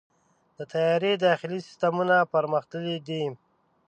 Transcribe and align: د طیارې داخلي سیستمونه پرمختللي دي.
د 0.57 0.59
طیارې 0.71 1.11
داخلي 1.27 1.59
سیستمونه 1.67 2.15
پرمختللي 2.33 2.97
دي. 3.07 3.23